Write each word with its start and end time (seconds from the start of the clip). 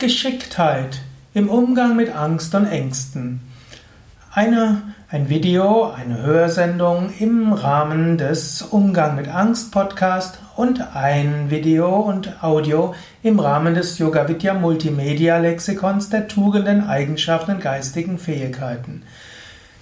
Geschicktheit 0.00 1.00
im 1.34 1.48
Umgang 1.48 1.96
mit 1.96 2.14
Angst 2.14 2.54
und 2.54 2.66
Ängsten. 2.66 3.40
Eine, 4.32 4.94
ein 5.10 5.28
Video, 5.28 5.90
eine 5.90 6.22
Hörsendung 6.22 7.12
im 7.18 7.52
Rahmen 7.52 8.16
des 8.16 8.62
Umgang 8.62 9.16
mit 9.16 9.26
Angst 9.26 9.72
Podcast 9.72 10.38
und 10.54 10.94
ein 10.94 11.50
Video 11.50 11.96
und 11.96 12.44
Audio 12.44 12.94
im 13.24 13.40
Rahmen 13.40 13.74
des 13.74 13.98
Yoga 13.98 14.28
Vidya 14.28 14.54
Multimedia 14.54 15.38
Lexikons 15.38 16.10
der 16.10 16.28
Tugenden, 16.28 16.86
Eigenschaften 16.86 17.56
und 17.56 17.60
geistigen 17.60 18.18
Fähigkeiten. 18.18 19.02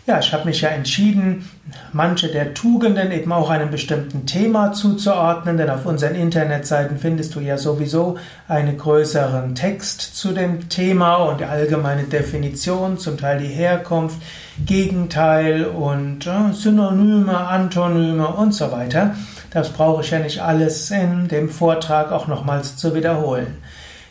Ja, 0.06 0.20
ich 0.20 0.32
habe 0.32 0.44
mich 0.44 0.60
ja 0.60 0.68
entschieden, 0.68 1.50
manche 1.92 2.28
der 2.28 2.54
Tugenden 2.54 3.10
eben 3.10 3.32
auch 3.32 3.50
einem 3.50 3.72
bestimmten 3.72 4.24
Thema 4.24 4.72
zuzuordnen, 4.72 5.56
denn 5.56 5.68
auf 5.68 5.84
unseren 5.84 6.14
Internetseiten 6.14 6.96
findest 6.96 7.34
du 7.34 7.40
ja 7.40 7.58
sowieso 7.58 8.16
einen 8.46 8.78
größeren 8.78 9.56
Text 9.56 10.00
zu 10.16 10.30
dem 10.30 10.68
Thema 10.68 11.16
und 11.16 11.40
die 11.40 11.44
allgemeine 11.44 12.04
Definition, 12.04 12.98
zum 12.98 13.18
Teil 13.18 13.40
die 13.40 13.48
Herkunft, 13.48 14.22
Gegenteil 14.64 15.64
und 15.64 16.24
äh, 16.24 16.52
Synonyme, 16.52 17.36
Antonyme 17.36 18.28
und 18.28 18.54
so 18.54 18.70
weiter. 18.70 19.16
Das 19.50 19.70
brauche 19.70 20.04
ich 20.04 20.10
ja 20.12 20.20
nicht 20.20 20.40
alles 20.40 20.88
in 20.92 21.26
dem 21.26 21.48
Vortrag 21.48 22.12
auch 22.12 22.28
nochmals 22.28 22.76
zu 22.76 22.94
wiederholen. 22.94 23.56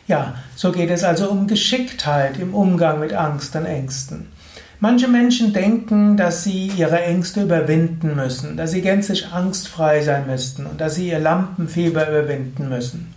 Ja, 0.06 0.34
so 0.56 0.72
geht 0.72 0.90
es 0.90 1.04
also 1.04 1.30
um 1.30 1.46
Geschicktheit 1.46 2.38
im 2.38 2.54
Umgang 2.54 3.00
mit 3.00 3.14
Angst 3.14 3.56
und 3.56 3.64
Ängsten. 3.64 4.36
Manche 4.78 5.08
Menschen 5.08 5.54
denken, 5.54 6.18
dass 6.18 6.44
sie 6.44 6.66
ihre 6.76 7.02
Ängste 7.02 7.42
überwinden 7.42 8.14
müssen, 8.14 8.58
dass 8.58 8.72
sie 8.72 8.82
gänzlich 8.82 9.28
angstfrei 9.32 10.02
sein 10.02 10.26
müssten 10.26 10.66
und 10.66 10.82
dass 10.82 10.96
sie 10.96 11.08
ihr 11.08 11.18
Lampenfieber 11.18 12.06
überwinden 12.08 12.68
müssen. 12.68 13.14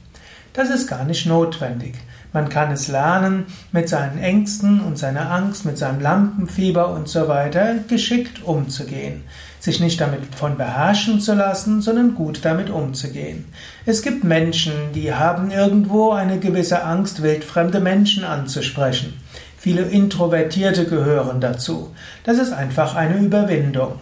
Das 0.53 0.69
ist 0.69 0.87
gar 0.87 1.03
nicht 1.03 1.25
notwendig. 1.25 1.95
Man 2.31 2.47
kann 2.47 2.71
es 2.71 2.87
lernen, 2.87 3.45
mit 3.71 3.89
seinen 3.89 4.19
Ängsten 4.19 4.79
und 4.81 4.97
seiner 4.97 5.31
Angst, 5.31 5.65
mit 5.65 5.77
seinem 5.77 5.99
Lampenfieber 5.99 6.93
und 6.93 7.09
so 7.09 7.27
weiter 7.27 7.75
geschickt 7.88 8.44
umzugehen. 8.44 9.23
Sich 9.59 9.81
nicht 9.81 9.99
damit 9.99 10.21
von 10.35 10.55
beherrschen 10.55 11.19
zu 11.19 11.33
lassen, 11.33 11.81
sondern 11.81 12.16
gut 12.16 12.45
damit 12.45 12.69
umzugehen. 12.69 13.45
Es 13.85 14.01
gibt 14.01 14.23
Menschen, 14.23 14.73
die 14.94 15.13
haben 15.13 15.51
irgendwo 15.51 16.11
eine 16.11 16.39
gewisse 16.39 16.83
Angst, 16.83 17.21
wildfremde 17.21 17.81
Menschen 17.81 18.23
anzusprechen. 18.23 19.19
Viele 19.59 19.81
Introvertierte 19.81 20.85
gehören 20.85 21.41
dazu. 21.41 21.93
Das 22.23 22.38
ist 22.38 22.53
einfach 22.53 22.95
eine 22.95 23.17
Überwindung. 23.17 23.99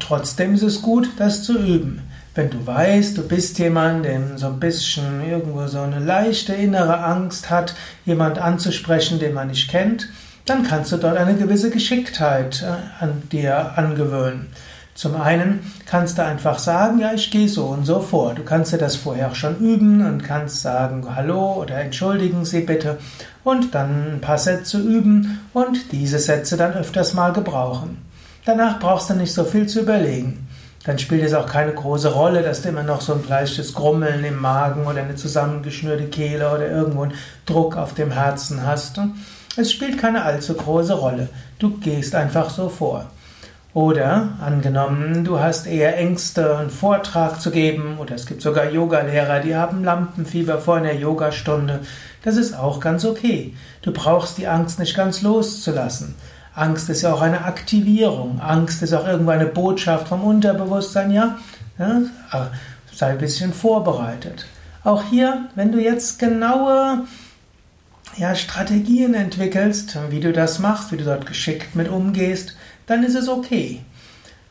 trotzdem 0.00 0.54
ist 0.54 0.62
es 0.62 0.82
gut, 0.82 1.08
das 1.18 1.44
zu 1.44 1.56
üben. 1.56 2.02
Wenn 2.34 2.50
du 2.50 2.66
weißt, 2.66 3.16
du 3.16 3.26
bist 3.26 3.60
jemand, 3.60 4.04
der 4.04 4.20
so 4.36 4.48
ein 4.48 4.58
bisschen 4.58 5.22
irgendwo 5.26 5.68
so 5.68 5.80
eine 5.80 6.00
leichte 6.00 6.52
innere 6.52 6.98
Angst 6.98 7.48
hat, 7.48 7.76
jemand 8.04 8.38
anzusprechen, 8.38 9.20
den 9.20 9.34
man 9.34 9.48
nicht 9.48 9.70
kennt, 9.70 10.08
dann 10.44 10.64
kannst 10.64 10.90
du 10.90 10.96
dort 10.96 11.16
eine 11.16 11.34
gewisse 11.34 11.70
Geschicktheit 11.70 12.62
äh, 12.62 13.02
an 13.04 13.22
dir 13.30 13.78
angewöhnen. 13.78 14.48
Zum 14.96 15.20
einen 15.20 15.60
kannst 15.84 16.16
du 16.16 16.24
einfach 16.24 16.58
sagen, 16.58 17.00
ja, 17.00 17.12
ich 17.12 17.30
gehe 17.30 17.50
so 17.50 17.66
und 17.66 17.84
so 17.84 18.00
vor. 18.00 18.32
Du 18.32 18.42
kannst 18.44 18.72
dir 18.72 18.78
das 18.78 18.96
vorher 18.96 19.34
schon 19.34 19.58
üben 19.58 20.04
und 20.06 20.24
kannst 20.24 20.62
sagen, 20.62 21.14
hallo 21.14 21.52
oder 21.60 21.74
entschuldigen 21.74 22.46
Sie 22.46 22.62
bitte 22.62 22.96
und 23.44 23.74
dann 23.74 24.14
ein 24.14 24.20
paar 24.22 24.38
Sätze 24.38 24.78
üben 24.78 25.40
und 25.52 25.92
diese 25.92 26.18
Sätze 26.18 26.56
dann 26.56 26.72
öfters 26.72 27.12
mal 27.12 27.34
gebrauchen. 27.34 27.98
Danach 28.46 28.80
brauchst 28.80 29.10
du 29.10 29.14
nicht 29.14 29.34
so 29.34 29.44
viel 29.44 29.66
zu 29.66 29.80
überlegen. 29.80 30.48
Dann 30.84 30.98
spielt 30.98 31.24
es 31.24 31.34
auch 31.34 31.46
keine 31.46 31.74
große 31.74 32.14
Rolle, 32.14 32.42
dass 32.42 32.62
du 32.62 32.70
immer 32.70 32.82
noch 32.82 33.02
so 33.02 33.12
ein 33.12 33.28
leichtes 33.28 33.74
Grummeln 33.74 34.24
im 34.24 34.40
Magen 34.40 34.86
oder 34.86 35.02
eine 35.02 35.16
zusammengeschnürte 35.16 36.04
Kehle 36.04 36.50
oder 36.50 36.70
irgendwo 36.70 37.02
einen 37.02 37.14
Druck 37.44 37.76
auf 37.76 37.92
dem 37.92 38.12
Herzen 38.12 38.66
hast. 38.66 38.98
Es 39.58 39.70
spielt 39.70 39.98
keine 39.98 40.22
allzu 40.22 40.54
große 40.54 40.94
Rolle. 40.94 41.28
Du 41.58 41.76
gehst 41.80 42.14
einfach 42.14 42.48
so 42.48 42.70
vor. 42.70 43.10
Oder 43.76 44.30
angenommen, 44.40 45.22
du 45.22 45.38
hast 45.38 45.66
eher 45.66 45.98
Ängste, 45.98 46.56
einen 46.56 46.70
Vortrag 46.70 47.42
zu 47.42 47.50
geben, 47.50 47.98
oder 47.98 48.14
es 48.14 48.24
gibt 48.24 48.40
sogar 48.40 48.70
Yogalehrer, 48.70 49.40
die 49.40 49.54
haben 49.54 49.84
Lampenfieber 49.84 50.56
vor 50.56 50.76
einer 50.76 50.94
Yogastunde. 50.94 51.80
Das 52.22 52.38
ist 52.38 52.54
auch 52.54 52.80
ganz 52.80 53.04
okay. 53.04 53.52
Du 53.82 53.92
brauchst 53.92 54.38
die 54.38 54.48
Angst 54.48 54.78
nicht 54.78 54.96
ganz 54.96 55.20
loszulassen. 55.20 56.14
Angst 56.54 56.88
ist 56.88 57.02
ja 57.02 57.12
auch 57.12 57.20
eine 57.20 57.44
Aktivierung. 57.44 58.40
Angst 58.40 58.82
ist 58.82 58.94
auch 58.94 59.06
irgendwo 59.06 59.32
eine 59.32 59.44
Botschaft 59.44 60.08
vom 60.08 60.24
Unterbewusstsein, 60.24 61.10
ja? 61.10 61.36
ja 61.78 62.00
sei 62.94 63.08
ein 63.08 63.18
bisschen 63.18 63.52
vorbereitet. 63.52 64.46
Auch 64.84 65.02
hier, 65.02 65.50
wenn 65.54 65.70
du 65.70 65.82
jetzt 65.82 66.18
genaue 66.18 67.04
ja, 68.16 68.34
Strategien 68.34 69.12
entwickelst, 69.12 69.98
wie 70.08 70.20
du 70.20 70.32
das 70.32 70.60
machst, 70.60 70.92
wie 70.92 70.96
du 70.96 71.04
dort 71.04 71.26
geschickt 71.26 71.76
mit 71.76 71.90
umgehst, 71.90 72.56
dann 72.86 73.04
ist 73.04 73.14
es 73.14 73.28
okay. 73.28 73.80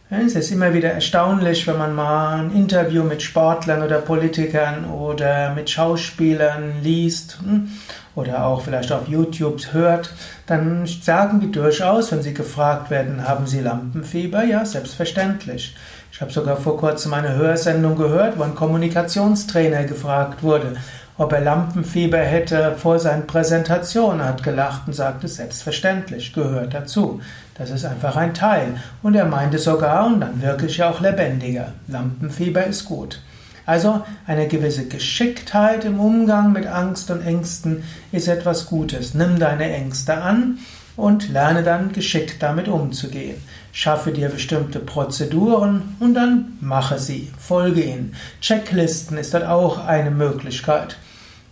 Es 0.10 0.36
ist 0.36 0.52
immer 0.52 0.72
wieder 0.74 0.92
erstaunlich, 0.92 1.66
wenn 1.66 1.80
man 1.80 1.96
mal 1.96 2.40
ein 2.40 2.56
Interview 2.56 3.04
mit 3.04 3.24
Sportlern 3.24 3.82
oder 3.82 3.98
Politikern 4.00 4.86
oder 4.86 5.54
mit 5.56 5.68
Schauspielern 5.68 6.84
liest 6.84 7.40
hm, 7.42 7.72
oder 8.14 8.46
auch 8.46 8.62
vielleicht 8.62 8.92
auf 8.92 9.08
YouTube 9.08 9.74
hört, 9.74 10.14
dann 10.46 10.86
sagen 10.86 11.40
die 11.40 11.52
durchaus, 11.52 12.12
wenn 12.12 12.22
sie 12.22 12.36
gefragt 12.36 12.92
werden, 12.92 13.28
haben 13.28 13.48
sie 13.48 13.62
Lampenfieber? 13.62 14.44
Ja, 14.44 14.64
selbstverständlich. 14.64 15.76
Ich 16.12 16.22
habe 16.22 16.32
sogar 16.32 16.58
vor 16.58 16.78
kurzem 16.78 17.14
eine 17.16 17.36
Hörsendung 17.36 17.98
gehört, 17.98 18.38
wo 18.38 18.44
ein 18.44 18.56
Kommunikationstrainer 18.56 19.86
gefragt 19.86 20.44
wurde, 20.44 20.78
ob 21.18 21.32
er 21.32 21.42
Lampenfieber 21.42 22.18
hätte 22.18 22.76
vor 22.78 23.00
seinen 23.00 23.26
Präsentationen, 23.26 24.26
hat 24.26 24.44
gelacht 24.44 24.82
und 24.88 24.94
sagte, 24.94 25.28
selbstverständlich, 25.28 26.34
gehört 26.34 26.74
dazu. 26.74 27.22
Das 27.58 27.70
ist 27.70 27.86
einfach 27.86 28.18
ein 28.18 28.34
Teil. 28.34 28.76
Und 29.02 29.16
er 29.16 29.26
meinte 29.26 29.58
sogar, 29.58 30.08
und 30.08 30.20
dann 30.20 30.42
wirklich 30.42 30.84
auch 30.84 31.00
lebendiger, 31.00 31.72
Lampenfieber 31.88 32.66
ist 32.66 32.86
gut. 32.86 33.22
Also 33.66 34.04
eine 34.28 34.48
gewisse 34.48 34.88
Geschicktheit 34.88 35.86
im 35.86 36.00
Umgang 36.00 36.52
mit 36.52 36.68
Angst 36.68 37.10
und 37.10 37.26
Ängsten 37.26 37.84
ist 38.12 38.28
etwas 38.28 38.68
Gutes. 38.68 39.14
Nimm 39.14 39.40
deine 39.40 39.72
Ängste 39.72 40.22
an 40.22 40.60
und 40.98 41.30
lerne 41.30 41.64
dann 41.64 41.92
geschickt 41.92 42.44
damit 42.44 42.68
umzugehen. 42.68 43.38
Schaffe 43.72 44.12
dir 44.12 44.30
bestimmte 44.30 44.80
Prozeduren 44.80 45.96
und 46.00 46.14
dann 46.14 46.58
mache 46.62 47.00
sie, 47.00 47.32
folge 47.40 47.82
ihnen. 47.82 48.16
Checklisten 48.40 49.18
ist 49.18 49.34
dort 49.34 49.46
auch 49.46 49.86
eine 49.86 50.12
Möglichkeit. 50.12 50.98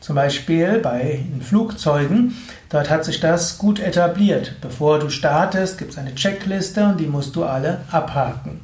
Zum 0.03 0.17
Beispiel 0.17 0.79
bei 0.79 1.23
Flugzeugen, 1.39 2.35
dort 2.67 2.89
hat 2.89 3.05
sich 3.05 3.21
das 3.21 3.57
gut 3.57 3.79
etabliert. 3.79 4.55
Bevor 4.59 4.99
du 4.99 5.09
startest, 5.09 5.77
gibt 5.77 5.91
es 5.91 5.97
eine 5.97 6.13
Checkliste 6.13 6.83
und 6.83 6.99
die 6.99 7.07
musst 7.07 7.37
du 7.37 7.45
alle 7.45 7.79
abhaken. 7.89 8.59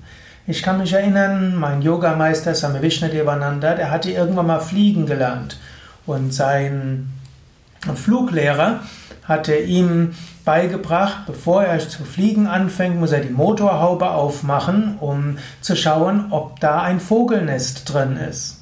Ich 0.47 0.61
kann 0.61 0.79
mich 0.79 0.91
erinnern, 0.91 1.55
mein 1.55 1.81
Yogameister 1.81 2.53
Same 2.55 2.81
Vishnadevananda, 2.81 3.75
der 3.75 3.89
hatte 3.89 4.11
irgendwann 4.11 4.47
mal 4.47 4.59
fliegen 4.59 5.05
gelernt. 5.05 5.57
Und 6.05 6.33
sein 6.33 7.09
Fluglehrer 7.95 8.81
hatte 9.23 9.55
ihm 9.55 10.15
beigebracht, 10.43 11.25
bevor 11.25 11.63
er 11.63 11.79
zu 11.79 12.03
fliegen 12.03 12.47
anfängt, 12.47 12.99
muss 12.99 13.13
er 13.13 13.21
die 13.21 13.29
Motorhaube 13.29 14.09
aufmachen, 14.11 14.97
um 14.99 15.37
zu 15.61 15.77
schauen, 15.77 16.25
ob 16.31 16.59
da 16.59 16.81
ein 16.81 16.99
Vogelnest 16.99 17.93
drin 17.93 18.17
ist. 18.17 18.58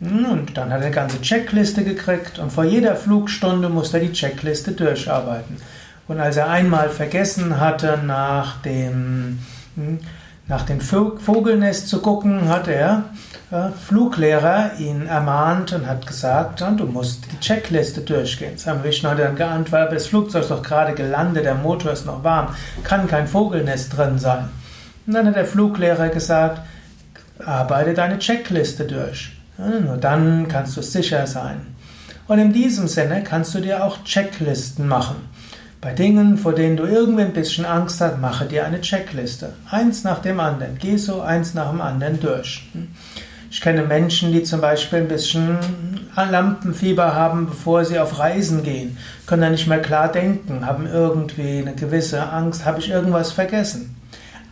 Und 0.00 0.56
dann 0.56 0.72
hat 0.72 0.80
er 0.80 0.86
eine 0.86 0.94
ganze 0.94 1.20
Checkliste 1.20 1.82
gekriegt 1.82 2.38
und 2.38 2.52
vor 2.52 2.64
jeder 2.64 2.94
Flugstunde 2.94 3.68
musste 3.68 3.98
er 3.98 4.04
die 4.04 4.12
Checkliste 4.12 4.72
durcharbeiten. 4.72 5.56
Und 6.06 6.20
als 6.20 6.36
er 6.36 6.48
einmal 6.48 6.88
vergessen 6.88 7.60
hatte, 7.60 7.98
nach 8.04 8.62
dem, 8.62 9.40
hm, 9.74 9.98
nach 10.46 10.62
dem 10.62 10.80
Vogelnest 10.80 11.88
zu 11.88 12.00
gucken, 12.00 12.48
hat 12.48 12.68
der 12.68 13.04
äh, 13.50 13.70
Fluglehrer 13.70 14.70
ihn 14.78 15.06
ermahnt 15.06 15.72
und 15.72 15.86
hat 15.86 16.06
gesagt, 16.06 16.60
du 16.60 16.86
musst 16.86 17.24
die 17.32 17.40
Checkliste 17.40 18.00
durchgehen. 18.00 18.56
Sam 18.56 18.84
Vishnu 18.84 19.10
hat 19.10 19.18
dann 19.18 19.36
geantwortet, 19.36 19.96
das 19.96 20.06
Flugzeug 20.06 20.42
ist 20.42 20.50
doch 20.50 20.62
gerade 20.62 20.94
gelandet, 20.94 21.44
der 21.44 21.56
Motor 21.56 21.92
ist 21.92 22.06
noch 22.06 22.22
warm, 22.22 22.54
kann 22.84 23.08
kein 23.08 23.26
Vogelnest 23.26 23.96
drin 23.96 24.18
sein. 24.18 24.48
Und 25.06 25.14
dann 25.14 25.26
hat 25.26 25.36
der 25.36 25.44
Fluglehrer 25.44 26.08
gesagt, 26.08 26.62
arbeite 27.44 27.94
deine 27.94 28.18
Checkliste 28.18 28.84
durch. 28.84 29.37
Nur 29.58 29.96
dann 29.96 30.46
kannst 30.48 30.76
du 30.76 30.82
sicher 30.82 31.26
sein. 31.26 31.74
Und 32.28 32.38
in 32.38 32.52
diesem 32.52 32.86
Sinne 32.86 33.24
kannst 33.24 33.54
du 33.54 33.60
dir 33.60 33.84
auch 33.84 34.04
Checklisten 34.04 34.86
machen. 34.86 35.16
Bei 35.80 35.92
Dingen, 35.92 36.38
vor 36.38 36.54
denen 36.54 36.76
du 36.76 36.84
irgendwie 36.84 37.22
ein 37.22 37.32
bisschen 37.32 37.64
Angst 37.64 38.00
hast, 38.00 38.20
mache 38.20 38.44
dir 38.46 38.64
eine 38.64 38.80
Checkliste. 38.80 39.54
Eins 39.70 40.04
nach 40.04 40.20
dem 40.20 40.38
anderen. 40.38 40.78
Geh 40.78 40.96
so 40.96 41.20
eins 41.22 41.54
nach 41.54 41.70
dem 41.70 41.80
anderen 41.80 42.20
durch. 42.20 42.68
Ich 43.50 43.60
kenne 43.60 43.82
Menschen, 43.82 44.32
die 44.32 44.42
zum 44.42 44.60
Beispiel 44.60 45.00
ein 45.00 45.08
bisschen 45.08 45.58
Lampenfieber 46.14 47.14
haben, 47.14 47.46
bevor 47.46 47.84
sie 47.84 47.98
auf 47.98 48.18
Reisen 48.18 48.62
gehen, 48.62 48.98
können 49.26 49.42
da 49.42 49.50
nicht 49.50 49.66
mehr 49.66 49.80
klar 49.80 50.10
denken, 50.10 50.66
haben 50.66 50.86
irgendwie 50.86 51.58
eine 51.58 51.74
gewisse 51.74 52.28
Angst, 52.30 52.64
habe 52.64 52.80
ich 52.80 52.90
irgendwas 52.90 53.32
vergessen. 53.32 53.97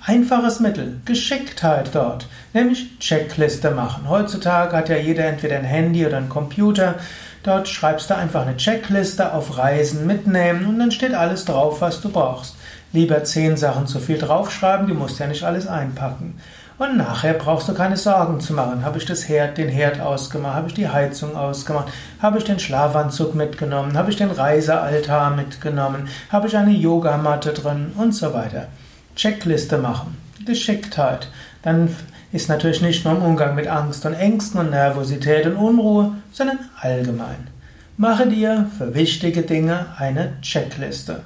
Einfaches 0.09 0.61
Mittel, 0.61 1.01
Geschicktheit 1.05 1.93
dort, 1.93 2.29
nämlich 2.53 2.97
Checkliste 3.01 3.73
machen. 3.73 4.09
Heutzutage 4.09 4.77
hat 4.77 4.89
ja 4.89 4.97
jeder 4.97 5.25
entweder 5.25 5.57
ein 5.57 5.65
Handy 5.65 6.07
oder 6.07 6.19
einen 6.19 6.29
Computer. 6.29 6.95
Dort 7.43 7.67
schreibst 7.67 8.09
du 8.09 8.15
einfach 8.15 8.43
eine 8.43 8.57
Checkliste 8.57 9.35
auf 9.35 9.59
Reisen 9.59 10.07
mitnehmen 10.07 10.67
und 10.67 10.79
dann 10.79 10.93
steht 10.93 11.13
alles 11.13 11.45
drauf, 11.45 11.81
was 11.81 12.01
du 12.03 12.09
brauchst. 12.09 12.55
Lieber 12.93 13.25
zehn 13.25 13.57
Sachen 13.57 13.89
zu 13.89 13.99
viel 13.99 14.19
draufschreiben, 14.19 14.87
du 14.87 14.95
musst 14.95 15.19
ja 15.19 15.27
nicht 15.27 15.43
alles 15.43 15.67
einpacken. 15.67 16.39
Und 16.79 16.97
nachher 16.97 17.35
brauchst 17.35 17.69
du 17.69 17.75
keine 17.75 17.97
Sorgen 17.97 18.39
zu 18.39 18.53
machen. 18.53 18.85
Habe 18.85 18.99
ich 18.99 19.07
das 19.07 19.29
Herd, 19.29 19.59
den 19.59 19.69
Herd 19.69 19.99
ausgemacht? 19.99 20.55
Habe 20.55 20.69
ich 20.69 20.75
die 20.75 20.89
Heizung 20.89 21.35
ausgemacht? 21.35 21.89
Habe 22.23 22.39
ich 22.39 22.45
den 22.45 22.61
Schlafanzug 22.61 23.35
mitgenommen? 23.35 23.99
Habe 23.99 24.11
ich 24.11 24.17
den 24.17 24.31
Reisealtar 24.31 25.31
mitgenommen? 25.31 26.09
Habe 26.31 26.47
ich 26.47 26.57
eine 26.57 26.71
Yogamatte 26.71 27.53
drin? 27.53 27.93
Und 27.97 28.15
so 28.15 28.33
weiter. 28.33 28.69
Checkliste 29.17 29.79
machen. 29.79 30.17
Geschicktheit. 30.45 31.29
Dann 31.63 31.95
ist 32.33 32.49
natürlich 32.49 32.83
nicht 32.83 33.05
nur 33.05 33.17
im 33.17 33.23
Umgang 33.23 33.55
mit 33.55 33.67
Angst 33.67 34.07
und 34.07 34.15
Ängsten 34.15 34.61
und 34.61 34.71
Nervosität 34.71 35.47
und 35.47 35.57
Unruhe, 35.57 36.13
sondern 36.33 36.59
allgemein. 36.81 37.49
Mache 37.97 38.29
dir 38.29 38.71
für 38.77 38.95
wichtige 38.95 39.43
Dinge 39.43 39.87
eine 39.97 40.41
Checkliste. 40.43 41.23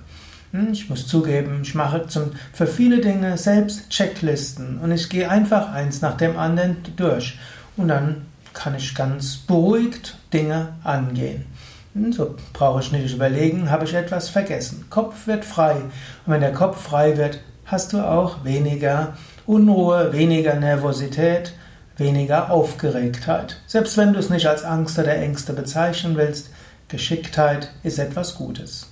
Hm, 0.53 0.69
ich 0.73 0.89
muss 0.89 1.07
zugeben, 1.07 1.61
ich 1.63 1.75
mache 1.75 2.07
zum, 2.07 2.31
für 2.53 2.67
viele 2.67 3.01
Dinge 3.01 3.37
selbst 3.37 3.91
Checklisten 3.91 4.79
und 4.79 4.93
ich 4.93 5.09
gehe 5.09 5.29
einfach 5.29 5.73
eins 5.73 6.01
nach 6.01 6.17
dem 6.17 6.39
anderen 6.39 6.77
durch 6.97 7.39
und 7.77 7.89
dann 7.89 8.27
kann 8.53 8.75
ich 8.75 8.95
ganz 8.95 9.37
beruhigt 9.37 10.17
Dinge 10.33 10.75
angehen. 10.85 11.47
Hm, 11.95 12.13
so 12.13 12.37
brauche 12.53 12.81
ich 12.81 12.93
nicht 12.93 13.15
überlegen, 13.15 13.71
habe 13.71 13.85
ich 13.85 13.95
etwas 13.95 14.29
vergessen. 14.29 14.87
Kopf 14.91 15.27
wird 15.27 15.45
frei 15.45 15.75
und 15.75 16.33
wenn 16.33 16.41
der 16.41 16.53
Kopf 16.53 16.81
frei 16.81 17.17
wird, 17.17 17.41
hast 17.71 17.93
du 17.93 18.01
auch 18.01 18.45
weniger 18.45 19.15
Unruhe, 19.47 20.13
weniger 20.13 20.55
Nervosität, 20.55 21.55
weniger 21.97 22.51
Aufgeregtheit. 22.51 23.61
Selbst 23.67 23.97
wenn 23.97 24.13
du 24.13 24.19
es 24.19 24.31
nicht 24.31 24.47
als 24.47 24.65
Angst 24.65 24.99
oder 24.99 25.15
Ängste 25.17 25.53
bezeichnen 25.53 26.17
willst, 26.17 26.51
Geschicktheit 26.89 27.71
ist 27.83 27.99
etwas 27.99 28.35
Gutes. 28.35 28.89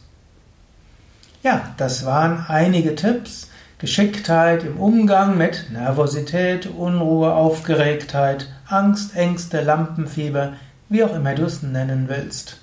Ja, 1.43 1.75
das 1.77 2.05
waren 2.05 2.45
einige 2.49 2.95
Tipps. 2.95 3.49
Geschicktheit 3.79 4.65
im 4.65 4.79
Umgang 4.79 5.39
mit 5.39 5.71
Nervosität, 5.71 6.67
Unruhe, 6.67 7.33
Aufgeregtheit, 7.33 8.49
Angst, 8.67 9.15
Ängste, 9.17 9.61
Lampenfieber, 9.61 10.55
wie 10.89 11.05
auch 11.05 11.15
immer 11.15 11.35
du 11.35 11.45
es 11.45 11.63
nennen 11.63 12.09
willst. 12.09 12.59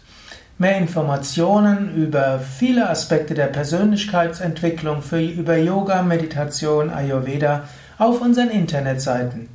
Mehr 0.57 0.77
Informationen 0.77 1.93
über 1.95 2.39
viele 2.39 2.89
Aspekte 2.89 3.33
der 3.33 3.47
Persönlichkeitsentwicklung 3.47 5.01
für, 5.01 5.19
über 5.19 5.57
Yoga, 5.57 6.01
Meditation, 6.01 6.89
Ayurveda 6.89 7.67
auf 7.97 8.21
unseren 8.21 8.49
Internetseiten 8.49 9.49